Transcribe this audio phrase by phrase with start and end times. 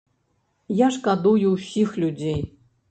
[0.79, 2.39] Я шкадую ўсіх людзей.